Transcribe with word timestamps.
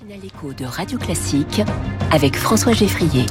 matinale 0.00 0.24
écho 0.24 0.52
de 0.52 0.64
Radio 0.64 0.98
Classique 0.98 1.62
avec 2.12 2.36
François 2.36 2.72
Geffrier. 2.72 3.26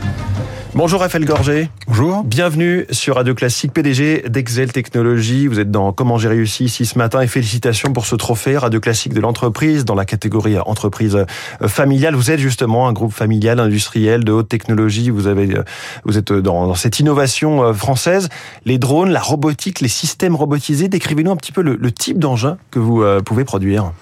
Bonjour 0.74 1.00
Raphaël 1.00 1.24
Gorgé. 1.24 1.70
Bonjour. 1.88 2.24
Bienvenue 2.24 2.86
sur 2.90 3.16
Radio 3.16 3.36
Classique, 3.36 3.74
PDG 3.74 4.24
d'Excel 4.28 4.72
Technologies. 4.72 5.48
Vous 5.48 5.60
êtes 5.60 5.72
dans 5.72 5.94
Comment 5.94 6.18
j'ai 6.18 6.28
réussi 6.28 6.66
ici 6.66 6.86
ce 6.86 6.98
matin 6.98 7.22
et 7.22 7.28
félicitations 7.28 7.94
pour 7.94 8.06
ce 8.06 8.16
trophée 8.16 8.58
Radio 8.58 8.80
Classique 8.80 9.14
de 9.14 9.22
l'entreprise 9.22 9.86
dans 9.86 9.96
la 9.96 10.04
catégorie 10.04 10.58
entreprise 10.60 11.16
euh, 11.16 11.68
familiale. 11.68 12.16
Vous 12.16 12.32
êtes 12.32 12.40
justement 12.40 12.88
un 12.88 12.94
groupe 12.94 13.14
familial 13.14 13.60
industriel 13.60 14.24
de 14.24 14.32
haute 14.32 14.50
technologie. 14.50 15.10
Vous 15.10 15.28
avez, 15.28 15.56
euh, 15.56 15.64
vous 16.06 16.18
êtes 16.18 16.34
dans, 16.34 16.74
cette 16.76 17.00
innovation 17.00 17.64
euh, 17.64 17.74
française. 17.74 18.30
Les 18.66 18.78
drones, 18.78 19.12
la 19.12 19.22
robotique, 19.22 19.80
les 19.80 19.88
systèmes 19.88 20.36
robotisés. 20.36 20.90
Décrivez-nous 20.90 21.32
un 21.32 21.38
petit 21.38 21.52
peu 21.52 21.62
le, 21.62 21.78
le 21.80 21.92
type 21.92 22.20
d'engin 22.20 22.58
que 22.72 22.80
vous 22.80 23.04
pouvez 23.24 23.46
produire. 23.46 23.94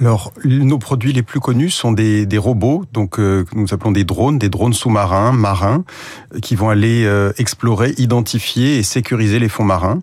Alors, 0.00 0.32
nos 0.44 0.78
produits 0.78 1.12
les 1.12 1.22
plus 1.22 1.38
connus 1.38 1.70
sont 1.70 1.92
des, 1.92 2.26
des 2.26 2.38
robots, 2.38 2.84
donc 2.92 3.20
euh, 3.20 3.44
nous 3.54 3.72
appelons 3.72 3.92
des 3.92 4.02
drones, 4.02 4.38
des 4.38 4.48
drones 4.48 4.72
sous-marins, 4.72 5.30
marins, 5.30 5.84
euh, 6.34 6.40
qui 6.40 6.56
vont 6.56 6.68
aller 6.68 7.04
euh, 7.04 7.32
explorer, 7.38 7.94
identifier 7.96 8.78
et 8.78 8.82
sécuriser 8.82 9.38
les 9.38 9.48
fonds 9.48 9.64
marins, 9.64 10.00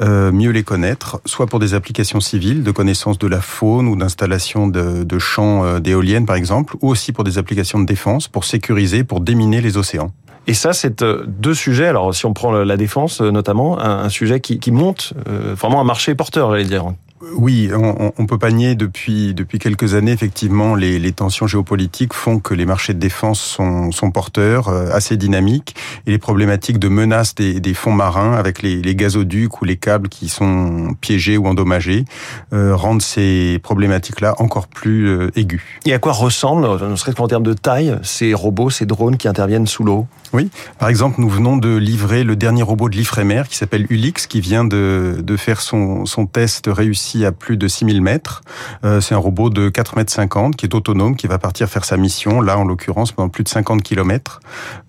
mieux 0.00 0.50
les 0.50 0.64
connaître, 0.64 1.20
soit 1.26 1.46
pour 1.46 1.60
des 1.60 1.74
applications 1.74 2.18
civiles, 2.18 2.64
de 2.64 2.70
connaissance 2.72 3.18
de 3.18 3.28
la 3.28 3.40
faune 3.40 3.86
ou 3.86 3.94
d'installation 3.94 4.66
de, 4.66 5.04
de 5.04 5.18
champs 5.20 5.78
d'éoliennes 5.78 6.26
par 6.26 6.34
exemple, 6.34 6.74
ou 6.80 6.88
aussi 6.88 7.12
pour 7.12 7.22
des 7.22 7.38
applications 7.38 7.78
de 7.78 7.86
défense, 7.86 8.26
pour 8.26 8.44
sécuriser, 8.44 9.04
pour 9.04 9.20
déminer 9.20 9.60
les 9.60 9.76
océans. 9.76 10.10
Et 10.48 10.54
ça, 10.54 10.72
c'est 10.72 11.04
deux 11.04 11.54
sujets. 11.54 11.86
Alors, 11.86 12.12
si 12.12 12.26
on 12.26 12.32
prend 12.32 12.50
la 12.50 12.76
défense, 12.76 13.20
notamment, 13.20 13.78
un, 13.78 14.08
sujet 14.08 14.40
qui, 14.40 14.58
qui 14.58 14.72
monte, 14.72 15.12
vraiment 15.26 15.80
un 15.80 15.84
marché 15.84 16.16
porteur, 16.16 16.50
j'allais 16.50 16.64
dire. 16.64 16.92
Oui, 17.34 17.70
on, 17.72 18.12
on, 18.18 18.26
peut 18.26 18.38
pas 18.38 18.50
nier 18.50 18.74
depuis 18.74 19.32
depuis 19.32 19.60
quelques 19.60 19.94
années 19.94 20.10
effectivement 20.10 20.74
les, 20.74 20.98
les, 20.98 21.12
tensions 21.12 21.46
géopolitiques 21.46 22.14
font 22.14 22.40
que 22.40 22.52
les 22.52 22.66
marchés 22.66 22.94
de 22.94 22.98
défense 22.98 23.40
sont, 23.40 23.92
sont 23.92 24.10
porteurs, 24.10 24.68
euh, 24.68 24.90
assez 24.92 25.16
dynamiques, 25.16 25.76
et 26.06 26.10
les 26.10 26.18
problématiques 26.18 26.78
de 26.80 26.88
menace 26.88 27.36
des, 27.36 27.60
des 27.60 27.74
fonds 27.74 27.92
marins 27.92 28.32
avec 28.32 28.60
les, 28.60 28.82
les, 28.82 28.96
gazoducs 28.96 29.62
ou 29.62 29.64
les 29.64 29.76
câbles 29.76 30.08
qui 30.08 30.28
sont 30.28 30.96
piégés 31.00 31.36
ou 31.36 31.46
endommagés 31.46 32.06
euh, 32.52 32.74
rendent 32.74 33.02
ces 33.02 33.60
problématiques-là 33.62 34.34
encore 34.38 34.66
plus 34.66 35.06
euh, 35.08 35.30
aiguës. 35.36 35.62
Et 35.86 35.94
à 35.94 36.00
quoi 36.00 36.12
ressemblent, 36.12 36.84
ne 36.84 36.96
serait-ce 36.96 37.16
qu'en 37.16 37.28
termes 37.28 37.44
de 37.44 37.54
taille, 37.54 37.98
ces 38.02 38.34
robots, 38.34 38.70
ces 38.70 38.86
drones 38.86 39.16
qui 39.16 39.28
interviennent 39.28 39.68
sous 39.68 39.84
l'eau? 39.84 40.06
Oui, 40.32 40.50
par 40.78 40.88
exemple, 40.88 41.20
nous 41.20 41.28
venons 41.28 41.56
de 41.56 41.76
livrer 41.76 42.24
le 42.24 42.36
dernier 42.36 42.62
robot 42.62 42.88
de 42.88 42.96
l'Ifremer 42.96 43.42
qui 43.48 43.56
s'appelle 43.56 43.86
Ulix, 43.90 44.26
qui 44.26 44.40
vient 44.40 44.64
de, 44.64 45.16
de 45.22 45.36
faire 45.36 45.60
son, 45.60 46.06
son 46.06 46.26
test 46.26 46.68
réussi 46.72 47.11
à 47.24 47.32
plus 47.32 47.56
de 47.56 47.68
6000 47.68 48.00
mètres. 48.00 48.42
Euh, 48.84 49.00
c'est 49.00 49.14
un 49.14 49.18
robot 49.18 49.50
de 49.50 49.68
4 49.68 49.96
mètres 49.96 50.12
50 50.12 50.56
qui 50.56 50.66
est 50.66 50.74
autonome, 50.74 51.16
qui 51.16 51.26
va 51.26 51.38
partir 51.38 51.68
faire 51.68 51.84
sa 51.84 51.96
mission, 51.96 52.40
là 52.40 52.58
en 52.58 52.64
l'occurrence 52.64 53.12
pendant 53.12 53.28
plus 53.28 53.44
de 53.44 53.48
50 53.48 53.82
km, 53.82 54.40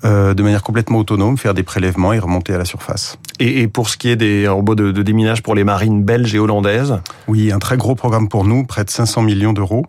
euh, 0.05 0.33
de 0.33 0.44
manière 0.44 0.63
complètement 0.63 0.99
autonome, 0.99 1.38
faire 1.38 1.53
des 1.53 1.63
prélèvements 1.63 2.13
et 2.13 2.19
remonter 2.19 2.53
à 2.53 2.57
la 2.57 2.66
surface. 2.66 3.17
Et, 3.45 3.67
pour 3.67 3.89
ce 3.89 3.97
qui 3.97 4.08
est 4.08 4.16
des 4.16 4.47
robots 4.47 4.75
de, 4.75 5.02
déminage 5.02 5.44
pour 5.44 5.53
les 5.53 5.66
marines 5.66 6.02
belges 6.03 6.33
et 6.33 6.39
hollandaises 6.39 6.99
Oui, 7.27 7.52
un 7.52 7.59
très 7.59 7.75
gros 7.75 7.94
programme 7.94 8.30
pour 8.30 8.45
nous, 8.45 8.63
près 8.66 8.85
de 8.85 8.89
500 8.89 9.22
millions 9.22 9.52
d'euros. 9.52 9.85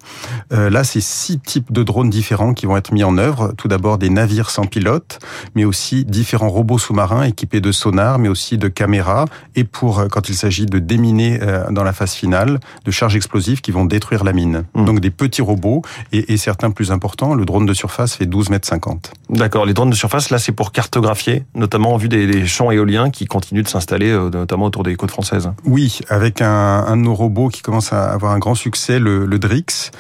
Euh, 0.53 0.71
là, 0.71 0.83
c'est 0.83 1.01
six 1.01 1.39
types 1.39 1.71
de 1.73 1.85
drones 1.85 2.11
différents 2.11 2.53
qui 2.53 2.67
vont 2.67 2.77
être 2.77 2.93
mis 2.93 3.05
en 3.05 3.17
œuvre. 3.17 3.53
Tout 3.57 3.69
d'abord 3.69 3.99
des 3.99 4.11
navires 4.11 4.51
sans 4.51 4.67
pilote, 4.67 5.21
mais 5.55 5.65
aussi 5.65 6.05
différents 6.05 6.49
robots 6.49 6.79
sous-marins 6.79 7.23
équipés 7.23 7.61
de 7.61 7.71
sonars, 7.71 8.19
mais 8.19 8.29
aussi 8.29 8.59
de 8.59 8.67
caméras, 8.67 9.27
et 9.55 9.63
pour 9.63 10.09
quand 10.11 10.29
il 10.29 10.35
s'agit 10.35 10.67
de 10.67 10.81
déminer 10.81 11.39
dans 11.71 11.85
la 11.85 11.93
phase 11.93 12.15
finale 12.15 12.59
de 12.85 12.91
charges 12.91 13.15
explosives 13.15 13.61
qui 13.61 13.71
vont 13.71 13.85
détruire 13.85 14.25
la 14.25 14.33
mine. 14.33 14.65
Hmm. 14.75 14.85
Donc 14.85 15.01
des 15.01 15.11
petits 15.11 15.43
robots 15.43 15.83
et, 16.13 16.37
certains 16.37 16.71
plus 16.71 16.91
importants. 16.91 17.35
Le 17.35 17.45
drone 17.45 17.67
de 17.67 17.75
surface 17.75 18.17
fait 18.17 18.27
12 18.27 18.51
mètres 18.51 18.67
50. 18.67 19.13
D'accord. 19.31 19.67
Les 19.67 19.75
drones 19.75 19.91
de 19.91 19.95
surface, 19.95 20.31
là, 20.31 20.39
c'est 20.39 20.53
pour 20.53 20.73
cartographier, 20.73 21.45
notamment 21.55 21.95
en 21.95 21.97
vue 21.97 22.09
des, 22.09 22.47
champs 22.47 22.71
éoliens 22.71 23.11
qui 23.11 23.27
continuent 23.45 23.63
de 23.63 23.69
s'installer, 23.69 24.11
euh, 24.11 24.31
notamment 24.31 24.67
autour 24.67 24.83
des 24.83 24.97
côtes 24.97 25.11
françaises. 25.11 25.51
Oui, 25.65 26.01
avec 26.09 26.41
un, 26.41 26.97
de 26.97 27.03
nos 27.03 27.15
robots 27.15 27.49
qui 27.49 27.61
commence 27.61 27.93
à 27.93 28.11
avoir 28.11 28.33
un 28.33 28.39
grand 28.39 28.55
succès, 28.55 28.99
le, 28.99 29.27
le 29.27 29.39
Drix, 29.39 29.91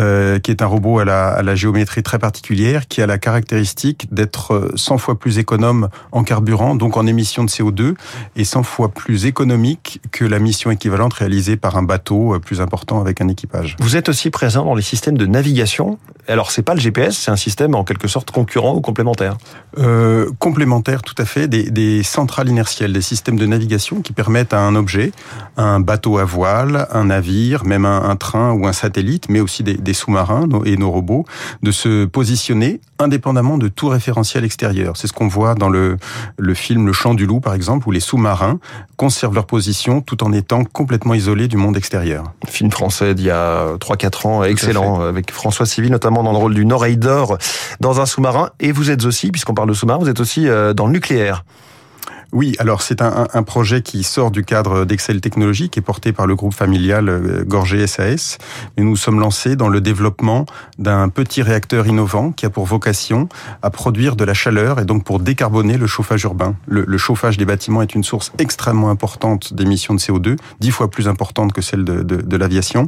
euh, 0.00 0.38
qui 0.38 0.50
est 0.50 0.62
un 0.62 0.66
robot 0.66 0.98
à 1.00 1.04
la, 1.04 1.28
à 1.28 1.42
la, 1.42 1.54
géométrie 1.54 2.02
très 2.02 2.18
particulière, 2.18 2.88
qui 2.88 3.02
a 3.02 3.06
la 3.06 3.18
caractéristique 3.18 4.12
d'être 4.12 4.70
100 4.74 4.98
fois 4.98 5.18
plus 5.18 5.38
économe 5.38 5.88
en 6.10 6.24
carburant, 6.24 6.74
donc 6.74 6.96
en 6.96 7.06
émissions 7.06 7.44
de 7.44 7.50
CO2, 7.50 7.94
et 8.34 8.44
100 8.44 8.62
fois 8.62 8.88
plus 8.88 9.26
économique 9.26 10.00
que 10.10 10.24
la 10.24 10.38
mission 10.38 10.70
équivalente 10.70 11.12
réalisée 11.12 11.56
par 11.56 11.76
un 11.76 11.82
bateau 11.82 12.34
euh, 12.34 12.38
plus 12.38 12.60
important 12.62 13.00
avec 13.00 13.20
un 13.20 13.28
équipage. 13.28 13.76
Vous 13.80 13.96
êtes 13.96 14.08
aussi 14.08 14.30
présent 14.30 14.64
dans 14.64 14.74
les 14.74 14.82
systèmes 14.82 15.18
de 15.18 15.26
navigation. 15.26 15.98
Alors 16.28 16.50
c'est 16.50 16.62
pas 16.62 16.74
le 16.74 16.80
GPS, 16.80 17.18
c'est 17.18 17.30
un 17.30 17.36
système 17.36 17.74
en 17.74 17.84
quelque 17.84 18.08
sorte 18.08 18.30
concurrent 18.30 18.74
ou 18.74 18.80
complémentaire. 18.80 19.36
Euh, 19.78 20.30
complémentaire, 20.38 21.02
tout 21.02 21.14
à 21.18 21.24
fait. 21.24 21.48
Des, 21.48 21.70
des, 21.70 22.02
centrales 22.02 22.48
inertielles, 22.48 22.92
des 22.92 23.02
systèmes 23.02 23.38
de 23.38 23.46
navigation 23.46 24.00
qui 24.00 24.12
permettent 24.12 24.54
à 24.54 24.60
un 24.60 24.74
objet, 24.76 25.12
un 25.56 25.80
bateau 25.80 26.18
à 26.18 26.24
voile, 26.24 26.86
un 26.90 27.04
navire, 27.04 27.64
même 27.64 27.84
un, 27.84 28.08
un 28.08 28.16
train 28.16 28.52
ou 28.52 28.66
un 28.66 28.72
satellite, 28.72 29.28
mais 29.28 29.40
aussi 29.40 29.62
des, 29.62 29.74
des 29.74 29.89
sous-marins 29.92 30.48
et 30.64 30.76
nos 30.76 30.90
robots, 30.90 31.24
de 31.62 31.70
se 31.70 32.04
positionner 32.04 32.80
indépendamment 32.98 33.58
de 33.58 33.68
tout 33.68 33.88
référentiel 33.88 34.44
extérieur. 34.44 34.96
C'est 34.96 35.06
ce 35.06 35.12
qu'on 35.12 35.28
voit 35.28 35.54
dans 35.54 35.68
le, 35.68 35.96
le 36.38 36.54
film 36.54 36.86
Le 36.86 36.92
Chant 36.92 37.14
du 37.14 37.26
Loup, 37.26 37.40
par 37.40 37.54
exemple, 37.54 37.88
où 37.88 37.90
les 37.90 38.00
sous-marins 38.00 38.58
conservent 38.96 39.34
leur 39.34 39.46
position 39.46 40.00
tout 40.00 40.22
en 40.22 40.32
étant 40.32 40.64
complètement 40.64 41.14
isolés 41.14 41.48
du 41.48 41.56
monde 41.56 41.76
extérieur. 41.76 42.32
Film 42.46 42.70
français 42.70 43.14
d'il 43.14 43.26
y 43.26 43.30
a 43.30 43.76
3-4 43.76 44.26
ans, 44.26 44.44
excellent, 44.44 45.00
avec 45.00 45.32
François 45.32 45.66
Civil, 45.66 45.90
notamment 45.90 46.22
dans 46.22 46.32
le 46.32 46.38
rôle 46.38 46.54
d'une 46.54 46.72
oreille 46.72 46.96
d'or 46.96 47.38
dans 47.80 48.00
un 48.00 48.06
sous-marin. 48.06 48.50
Et 48.60 48.72
vous 48.72 48.90
êtes 48.90 49.04
aussi, 49.04 49.30
puisqu'on 49.30 49.54
parle 49.54 49.68
de 49.68 49.74
sous-marin, 49.74 49.98
vous 49.98 50.08
êtes 50.08 50.20
aussi 50.20 50.48
euh, 50.48 50.74
dans 50.74 50.86
le 50.86 50.92
nucléaire. 50.92 51.44
Oui, 52.32 52.54
alors 52.60 52.82
c'est 52.82 53.02
un, 53.02 53.26
un, 53.32 53.42
projet 53.42 53.82
qui 53.82 54.04
sort 54.04 54.30
du 54.30 54.44
cadre 54.44 54.84
d'Excel 54.84 55.20
Technologies, 55.20 55.68
qui 55.68 55.80
est 55.80 55.82
porté 55.82 56.12
par 56.12 56.28
le 56.28 56.36
groupe 56.36 56.54
familial 56.54 57.08
euh, 57.08 57.44
Gorgé 57.44 57.84
SAS. 57.88 58.38
Mais 58.76 58.84
nous 58.84 58.94
sommes 58.94 59.18
lancés 59.18 59.56
dans 59.56 59.68
le 59.68 59.80
développement 59.80 60.46
d'un 60.78 61.08
petit 61.08 61.42
réacteur 61.42 61.88
innovant 61.88 62.30
qui 62.30 62.46
a 62.46 62.50
pour 62.50 62.66
vocation 62.66 63.28
à 63.62 63.70
produire 63.70 64.14
de 64.14 64.22
la 64.22 64.34
chaleur 64.34 64.78
et 64.78 64.84
donc 64.84 65.04
pour 65.04 65.18
décarboner 65.18 65.76
le 65.76 65.88
chauffage 65.88 66.22
urbain. 66.22 66.54
Le, 66.68 66.98
chauffage 66.98 67.36
des 67.36 67.44
bâtiments 67.44 67.82
est 67.82 67.94
une 67.94 68.04
source 68.04 68.32
extrêmement 68.38 68.90
importante 68.90 69.52
d'émissions 69.52 69.94
de 69.94 69.98
CO2, 69.98 70.36
dix 70.60 70.70
fois 70.70 70.88
plus 70.88 71.08
importante 71.08 71.52
que 71.52 71.62
celle 71.62 71.84
de, 71.84 72.02
de, 72.02 72.16
de 72.16 72.36
l'aviation. 72.36 72.86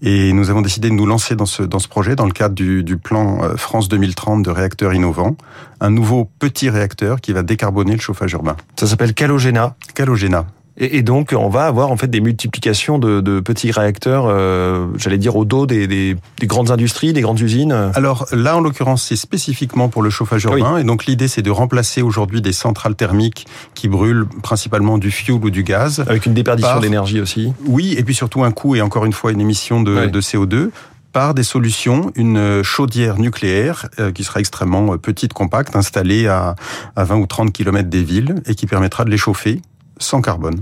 Et 0.00 0.32
nous 0.32 0.48
avons 0.48 0.62
décidé 0.62 0.88
de 0.88 0.94
nous 0.94 1.06
lancer 1.06 1.36
dans 1.36 1.46
ce, 1.46 1.62
dans 1.62 1.78
ce 1.78 1.88
projet 1.88 2.16
dans 2.16 2.26
le 2.26 2.32
cadre 2.32 2.54
du, 2.54 2.82
du 2.84 2.96
plan 2.96 3.42
euh, 3.42 3.56
France 3.56 3.88
2030 3.88 4.42
de 4.42 4.50
réacteurs 4.50 4.94
innovants, 4.94 5.36
un 5.80 5.90
nouveau 5.90 6.30
petit 6.38 6.70
réacteur 6.70 7.20
qui 7.20 7.32
va 7.32 7.42
décarboner 7.42 7.92
le 7.92 8.00
chauffage 8.00 8.32
urbain. 8.32 8.56
Ça 8.78 8.86
s'appelle 8.86 9.12
Calogena. 9.12 9.74
Calogena. 9.94 10.46
Et, 10.80 11.02
donc, 11.02 11.34
on 11.36 11.48
va 11.48 11.66
avoir 11.66 11.90
en 11.90 11.96
fait 11.96 12.06
des 12.06 12.20
multiplications 12.20 13.00
de, 13.00 13.40
petits 13.40 13.72
réacteurs, 13.72 14.26
euh, 14.28 14.86
j'allais 14.96 15.18
dire 15.18 15.34
au 15.34 15.44
dos 15.44 15.66
des, 15.66 16.16
grandes 16.42 16.70
industries, 16.70 17.12
des 17.12 17.20
grandes 17.20 17.40
usines. 17.40 17.72
Alors 17.72 18.28
là, 18.30 18.56
en 18.56 18.60
l'occurrence, 18.60 19.02
c'est 19.02 19.16
spécifiquement 19.16 19.88
pour 19.88 20.02
le 20.02 20.10
chauffage 20.10 20.44
urbain. 20.44 20.78
Et 20.78 20.84
donc 20.84 21.06
l'idée, 21.06 21.26
c'est 21.26 21.42
de 21.42 21.50
remplacer 21.50 22.00
aujourd'hui 22.00 22.40
des 22.40 22.52
centrales 22.52 22.94
thermiques 22.94 23.48
qui 23.74 23.88
brûlent 23.88 24.26
principalement 24.44 24.98
du 24.98 25.10
fioul 25.10 25.44
ou 25.44 25.50
du 25.50 25.64
gaz. 25.64 26.04
Avec 26.06 26.26
une 26.26 26.34
déperdition 26.34 26.78
d'énergie 26.78 27.20
aussi. 27.20 27.52
Oui, 27.66 27.96
et 27.98 28.04
puis 28.04 28.14
surtout 28.14 28.44
un 28.44 28.52
coût 28.52 28.76
et 28.76 28.80
encore 28.80 29.04
une 29.04 29.12
fois 29.12 29.32
une 29.32 29.40
émission 29.40 29.82
de, 29.82 30.06
de 30.06 30.20
CO2 30.20 30.70
par 31.18 31.34
des 31.34 31.42
solutions, 31.42 32.12
une 32.14 32.62
chaudière 32.62 33.18
nucléaire 33.18 33.88
euh, 33.98 34.12
qui 34.12 34.22
sera 34.22 34.38
extrêmement 34.38 34.94
euh, 34.94 34.98
petite, 34.98 35.32
compacte, 35.32 35.74
installée 35.74 36.28
à, 36.28 36.54
à 36.94 37.02
20 37.02 37.16
ou 37.16 37.26
30 37.26 37.52
km 37.52 37.88
des 37.88 38.04
villes 38.04 38.36
et 38.46 38.54
qui 38.54 38.68
permettra 38.68 39.04
de 39.04 39.10
les 39.10 39.16
chauffer 39.16 39.60
sans 39.98 40.22
carbone. 40.22 40.60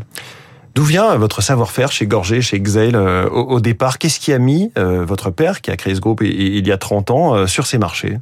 D'où 0.75 0.83
vient 0.83 1.15
votre 1.17 1.43
savoir-faire 1.43 1.93
chez 1.93 2.07
Gorgé, 2.07 2.41
chez 2.41 2.57
Exail 2.57 2.93
euh, 2.95 3.29
au, 3.29 3.61
départ? 3.61 3.99
Qu'est-ce 3.99 4.19
qui 4.19 4.33
a 4.33 4.39
mis 4.39 4.73
votre 4.75 5.29
père, 5.29 5.61
qui 5.61 5.71
a 5.71 5.77
créé 5.77 5.95
ce 5.95 6.01
groupe 6.01 6.23
il 6.23 6.67
y 6.67 6.73
a 6.73 6.79
30 6.79 7.11
ans, 7.11 7.47
sur 7.47 7.67
ces 7.67 7.77
marchés? 7.77 8.17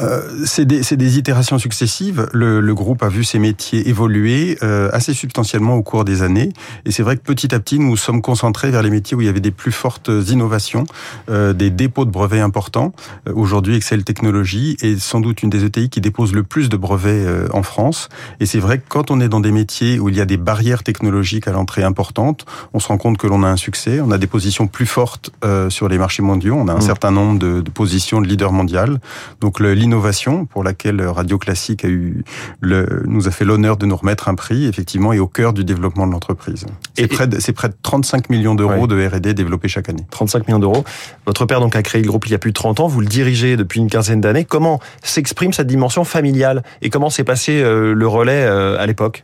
Euh, 0.00 0.44
c'est 0.44 0.64
des, 0.64 0.82
des, 0.82 1.18
itérations 1.18 1.58
successives. 1.58 2.28
Le, 2.32 2.60
le, 2.60 2.74
groupe 2.74 3.02
a 3.02 3.08
vu 3.08 3.24
ses 3.24 3.38
métiers 3.38 3.88
évoluer 3.88 4.58
euh, 4.62 4.90
assez 4.92 5.14
substantiellement 5.14 5.74
au 5.74 5.82
cours 5.82 6.04
des 6.04 6.22
années. 6.22 6.52
Et 6.84 6.90
c'est 6.90 7.02
vrai 7.02 7.16
que 7.16 7.22
petit 7.22 7.54
à 7.54 7.60
petit, 7.60 7.78
nous 7.78 7.96
sommes 7.96 8.22
concentrés 8.22 8.70
vers 8.70 8.82
les 8.82 8.90
métiers 8.90 9.16
où 9.16 9.20
il 9.20 9.26
y 9.26 9.30
avait 9.30 9.40
des 9.40 9.50
plus 9.50 9.72
fortes 9.72 10.10
innovations, 10.28 10.84
euh, 11.30 11.52
des 11.52 11.70
dépôts 11.70 12.04
de 12.04 12.10
brevets 12.10 12.40
importants. 12.40 12.92
Euh, 13.28 13.32
aujourd'hui, 13.34 13.76
Excel 13.76 14.04
Technologies 14.04 14.76
est 14.82 14.98
sans 14.98 15.20
doute 15.20 15.42
une 15.42 15.50
des 15.50 15.64
ETI 15.64 15.88
qui 15.88 16.00
dépose 16.00 16.32
le 16.32 16.42
plus 16.42 16.68
de 16.68 16.76
brevets 16.76 17.26
euh, 17.26 17.48
en 17.52 17.62
France. 17.62 18.08
Et 18.40 18.46
c'est 18.46 18.58
vrai 18.58 18.78
que 18.78 18.84
quand 18.88 19.10
on 19.10 19.20
est 19.20 19.28
dans 19.28 19.40
des 19.40 19.52
métiers 19.52 19.98
où 19.98 20.08
il 20.08 20.16
y 20.16 20.20
a 20.20 20.26
des 20.26 20.36
barrières 20.36 20.82
technologiques 20.82 21.48
à 21.48 21.52
l'entrée 21.52 21.82
importantes, 21.82 22.44
on 22.74 22.80
se 22.80 22.88
rend 22.88 22.98
compte 22.98 23.18
que 23.18 23.26
l'on 23.26 23.42
a 23.42 23.48
un 23.48 23.56
succès. 23.56 24.00
On 24.00 24.10
a 24.10 24.18
des 24.18 24.26
positions 24.26 24.66
plus 24.66 24.86
fortes 24.86 25.30
sur 25.68 25.88
les 25.88 25.98
marchés 25.98 26.22
mondiaux. 26.22 26.56
On 26.58 26.68
a 26.68 26.72
un 26.72 26.78
mmh. 26.78 26.80
certain 26.80 27.10
nombre 27.10 27.38
de, 27.38 27.60
de 27.60 27.70
positions 27.70 28.20
de 28.20 28.26
leader 28.26 28.52
mondial. 28.52 29.00
Donc 29.40 29.60
le 29.60 29.74
l'innovation 29.86 30.46
pour 30.46 30.64
laquelle 30.64 31.00
Radio 31.00 31.38
Classique 31.38 31.84
a 31.84 31.88
eu 31.88 32.24
le, 32.60 33.04
nous 33.06 33.28
a 33.28 33.30
fait 33.30 33.44
l'honneur 33.44 33.76
de 33.76 33.86
nous 33.86 33.96
remettre 33.96 34.28
un 34.28 34.34
prix, 34.34 34.66
effectivement, 34.66 35.12
et 35.12 35.20
au 35.20 35.28
cœur 35.28 35.52
du 35.52 35.64
développement 35.64 36.08
de 36.08 36.12
l'entreprise. 36.12 36.66
C'est 36.94 37.06
près, 37.06 37.28
de, 37.28 37.38
près 37.52 37.68
de 37.68 37.76
35 37.82 38.28
millions 38.28 38.56
d'euros 38.56 38.88
de 38.88 39.06
R&D 39.06 39.32
développés 39.34 39.68
chaque 39.68 39.88
année. 39.88 40.04
35 40.10 40.48
millions 40.48 40.58
d'euros. 40.58 40.84
Votre 41.24 41.46
père 41.46 41.60
donc 41.60 41.76
a 41.76 41.82
créé 41.82 42.02
le 42.02 42.08
groupe 42.08 42.26
il 42.26 42.32
y 42.32 42.34
a 42.34 42.38
plus 42.38 42.50
de 42.50 42.56
30 42.56 42.80
ans. 42.80 42.88
Vous 42.88 43.00
le 43.00 43.06
dirigez 43.06 43.56
depuis 43.56 43.78
une 43.78 43.88
quinzaine 43.88 44.20
d'années. 44.20 44.44
Comment 44.44 44.80
s'exprime 45.02 45.52
cette 45.52 45.68
dimension 45.68 46.02
familiale 46.02 46.64
et 46.82 46.90
comment 46.90 47.10
s'est 47.10 47.24
passé 47.24 47.62
euh, 47.62 47.94
le 47.94 48.08
relais 48.08 48.44
euh, 48.44 48.80
à 48.80 48.86
l'époque? 48.86 49.22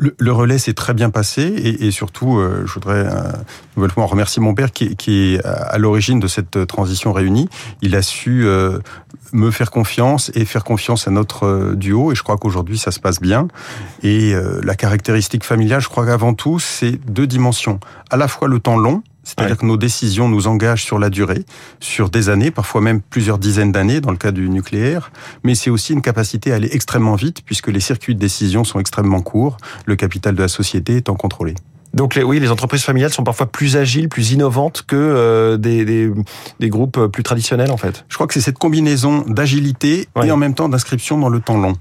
Le, 0.00 0.32
relais 0.32 0.58
s'est 0.58 0.72
très 0.72 0.94
bien 0.94 1.10
passé 1.10 1.42
et, 1.42 1.86
et 1.86 1.90
surtout, 1.90 2.38
euh, 2.38 2.64
je 2.66 2.72
voudrais 2.72 3.06
euh, 3.06 3.32
nouvellement 3.76 4.06
remercier 4.06 4.40
mon 4.40 4.54
père 4.54 4.72
qui, 4.72 4.96
qui 4.96 5.34
est 5.34 5.44
à 5.44 5.76
l'origine 5.78 6.20
de 6.20 6.26
cette 6.26 6.66
transition 6.66 7.12
réunie. 7.12 7.48
Il 7.82 7.94
a 7.94 8.02
su 8.02 8.46
euh, 8.46 8.78
me 9.32 9.50
faire 9.50 9.70
confiance 9.70 10.30
et 10.34 10.44
faire 10.44 10.64
confiance 10.64 11.06
à 11.06 11.10
notre 11.10 11.74
duo 11.74 12.12
et 12.12 12.14
je 12.14 12.22
crois 12.22 12.38
qu'aujourd'hui 12.38 12.78
ça 12.78 12.90
se 12.90 13.00
passe 13.00 13.20
bien. 13.20 13.48
Et 14.02 14.34
la 14.62 14.74
caractéristique 14.74 15.44
familiale, 15.44 15.80
je 15.80 15.88
crois 15.88 16.06
qu'avant 16.06 16.34
tout, 16.34 16.58
c'est 16.58 16.92
deux 16.92 17.26
dimensions. 17.26 17.78
À 18.10 18.16
la 18.16 18.28
fois 18.28 18.48
le 18.48 18.58
temps 18.58 18.76
long, 18.76 19.02
c'est-à-dire 19.22 19.58
que 19.58 19.66
nos 19.66 19.76
décisions 19.76 20.28
nous 20.28 20.46
engagent 20.46 20.84
sur 20.84 20.98
la 20.98 21.10
durée, 21.10 21.44
sur 21.78 22.10
des 22.10 22.28
années, 22.28 22.50
parfois 22.50 22.80
même 22.80 23.00
plusieurs 23.00 23.38
dizaines 23.38 23.72
d'années 23.72 24.00
dans 24.00 24.10
le 24.10 24.16
cas 24.16 24.32
du 24.32 24.48
nucléaire, 24.48 25.12
mais 25.44 25.54
c'est 25.54 25.70
aussi 25.70 25.92
une 25.92 26.02
capacité 26.02 26.52
à 26.52 26.56
aller 26.56 26.70
extrêmement 26.72 27.14
vite 27.14 27.42
puisque 27.44 27.68
les 27.68 27.80
circuits 27.80 28.14
de 28.14 28.20
décision 28.20 28.64
sont 28.64 28.80
extrêmement 28.80 29.20
courts, 29.20 29.56
le 29.86 29.96
capital 29.96 30.34
de 30.34 30.42
la 30.42 30.48
société 30.48 30.96
étant 30.96 31.14
contrôlé. 31.14 31.54
Donc 31.92 32.14
les, 32.14 32.22
oui, 32.22 32.38
les 32.38 32.50
entreprises 32.50 32.84
familiales 32.84 33.12
sont 33.12 33.24
parfois 33.24 33.46
plus 33.46 33.76
agiles, 33.76 34.08
plus 34.08 34.30
innovantes 34.30 34.84
que 34.86 34.96
euh, 34.96 35.56
des, 35.56 35.84
des, 35.84 36.10
des, 36.60 36.68
groupes 36.68 37.06
plus 37.08 37.24
traditionnels 37.24 37.72
en 37.72 37.76
fait. 37.76 38.04
Je 38.08 38.14
crois 38.14 38.28
que 38.28 38.34
c'est 38.34 38.40
cette 38.40 38.58
combinaison 38.58 39.24
d'agilité 39.26 40.08
et 40.22 40.30
en 40.30 40.36
même 40.36 40.54
temps 40.54 40.68
d'inscription 40.68 41.18
dans 41.18 41.28
le 41.28 41.40
temps 41.40 41.58
long. 41.58 41.74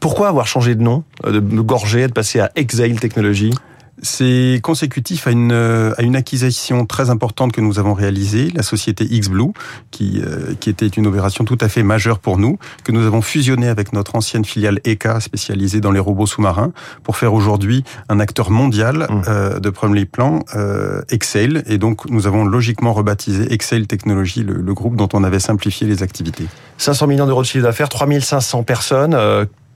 Pourquoi 0.00 0.28
avoir 0.28 0.46
changé 0.46 0.76
de 0.76 0.82
nom, 0.82 1.02
euh, 1.26 1.32
de, 1.32 1.40
de 1.40 1.60
gorger, 1.60 2.06
de 2.06 2.12
passer 2.12 2.38
à 2.38 2.52
Exile 2.54 3.00
Technologies? 3.00 3.52
C'est 4.02 4.60
consécutif 4.62 5.26
à 5.26 5.30
une, 5.30 5.52
euh, 5.52 5.92
à 5.98 6.02
une 6.02 6.16
acquisition 6.16 6.86
très 6.86 7.10
importante 7.10 7.52
que 7.52 7.60
nous 7.60 7.78
avons 7.78 7.94
réalisée, 7.94 8.50
la 8.54 8.62
société 8.62 9.04
XBlue, 9.04 9.52
qui, 9.90 10.20
euh, 10.24 10.54
qui 10.58 10.70
était 10.70 10.86
une 10.86 11.06
opération 11.06 11.44
tout 11.44 11.58
à 11.60 11.68
fait 11.68 11.82
majeure 11.82 12.18
pour 12.18 12.38
nous, 12.38 12.58
que 12.84 12.92
nous 12.92 13.06
avons 13.06 13.22
fusionné 13.22 13.68
avec 13.68 13.92
notre 13.92 14.14
ancienne 14.14 14.44
filiale 14.44 14.80
ECA, 14.86 15.20
spécialisée 15.20 15.80
dans 15.80 15.92
les 15.92 16.00
robots 16.00 16.26
sous-marins, 16.26 16.72
pour 17.02 17.16
faire 17.16 17.34
aujourd'hui 17.34 17.84
un 18.08 18.20
acteur 18.20 18.50
mondial 18.50 19.06
mmh. 19.08 19.22
euh, 19.28 19.60
de 19.60 19.70
premier 19.70 20.04
plan, 20.04 20.40
euh, 20.54 21.02
Excel. 21.10 21.62
Et 21.66 21.78
donc, 21.78 22.08
nous 22.08 22.26
avons 22.26 22.44
logiquement 22.44 22.92
rebaptisé 22.92 23.52
Excel 23.52 23.86
Technologies, 23.86 24.42
le, 24.42 24.54
le, 24.54 24.74
groupe 24.74 24.96
dont 24.96 25.08
on 25.12 25.24
avait 25.24 25.40
simplifié 25.40 25.86
les 25.86 26.02
activités. 26.02 26.46
500 26.78 27.06
millions 27.06 27.26
d'euros 27.26 27.42
de 27.42 27.46
chiffre 27.46 27.64
d'affaires, 27.64 27.88
3500 27.88 28.62
personnes. 28.62 29.16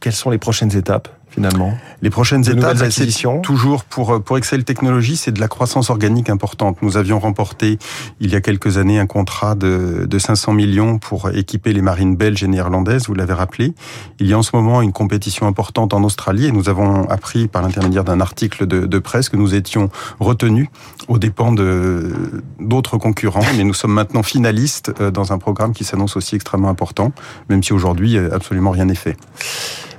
quelles 0.00 0.12
sont 0.12 0.30
les 0.30 0.38
prochaines 0.38 0.74
étapes? 0.76 1.08
Finalement 1.34 1.76
Les 2.00 2.10
prochaines 2.10 2.48
étapes, 2.48 2.78
c'est 2.90 3.08
toujours 3.42 3.84
pour 3.84 4.22
pour 4.22 4.38
Excel 4.38 4.64
Technologies, 4.64 5.16
c'est 5.16 5.32
de 5.32 5.40
la 5.40 5.48
croissance 5.48 5.90
organique 5.90 6.30
importante. 6.30 6.80
Nous 6.82 6.96
avions 6.96 7.18
remporté 7.18 7.78
il 8.20 8.30
y 8.30 8.36
a 8.36 8.40
quelques 8.40 8.78
années 8.78 8.98
un 8.98 9.06
contrat 9.06 9.54
de, 9.54 10.06
de 10.08 10.18
500 10.18 10.52
millions 10.52 10.98
pour 10.98 11.30
équiper 11.30 11.72
les 11.72 11.82
marines 11.82 12.16
belges 12.16 12.44
et 12.44 12.46
néerlandaises, 12.46 13.06
vous 13.08 13.14
l'avez 13.14 13.32
rappelé. 13.32 13.74
Il 14.20 14.28
y 14.28 14.32
a 14.32 14.38
en 14.38 14.42
ce 14.42 14.54
moment 14.54 14.80
une 14.82 14.92
compétition 14.92 15.46
importante 15.46 15.92
en 15.92 16.04
Australie 16.04 16.46
et 16.46 16.52
nous 16.52 16.68
avons 16.68 17.08
appris 17.08 17.48
par 17.48 17.62
l'intermédiaire 17.62 18.04
d'un 18.04 18.20
article 18.20 18.66
de, 18.66 18.86
de, 18.86 18.98
presse 18.98 19.28
que 19.28 19.36
nous 19.36 19.54
étions 19.54 19.90
retenus 20.20 20.68
aux 21.08 21.18
dépens 21.18 21.52
de 21.52 22.12
d'autres 22.60 22.96
concurrents, 22.96 23.44
mais 23.56 23.64
nous 23.64 23.74
sommes 23.74 23.92
maintenant 23.92 24.22
finalistes 24.22 24.92
euh, 25.00 25.10
dans 25.10 25.32
un 25.32 25.38
programme 25.38 25.72
qui 25.72 25.84
s'annonce 25.84 26.16
aussi 26.16 26.34
extrêmement 26.34 26.68
important, 26.68 27.12
même 27.48 27.62
si 27.62 27.72
aujourd'hui 27.72 28.16
euh, 28.16 28.34
absolument 28.34 28.70
rien 28.70 28.86
n'est 28.86 28.94
fait. 28.94 29.16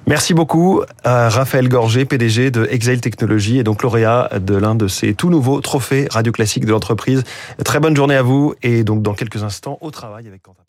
Merci 0.08 0.36
beaucoup 0.36 0.84
Raphaël 1.04 1.68
Gorgé, 1.68 2.06
PDG 2.06 2.52
de 2.52 2.68
Exile 2.70 3.02
Technologies 3.02 3.58
et 3.58 3.64
donc 3.64 3.82
lauréat 3.82 4.30
de 4.40 4.56
l'un 4.56 4.76
de 4.76 4.88
ces 4.88 5.16
tout 5.16 5.32
nouveaux 5.32 5.62
trophées 5.62 6.08
radio 6.12 6.32
classiques 6.32 6.66
de 6.66 6.72
l'entreprise. 6.72 7.24
Très 7.64 7.80
bonne 7.80 7.96
journée 7.96 8.16
à 8.16 8.22
vous 8.22 8.54
et 8.62 8.84
donc 8.84 9.02
dans 9.02 9.16
quelques 9.16 9.44
instants 9.44 9.80
au 9.82 9.90
travail 9.90 10.28
avec 10.28 10.44
Quentin. 10.44 10.65